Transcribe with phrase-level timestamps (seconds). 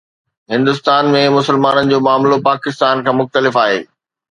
[0.53, 3.81] هندستان ۾ مسلمانن جو معاملو پاڪستان کان مختلف آهي.